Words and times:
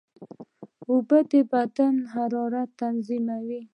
اوبه 0.89 1.19
د 1.29 1.31
بدن 1.51 1.95
حرارت 2.13 2.69
تنظیموي. 2.79 3.61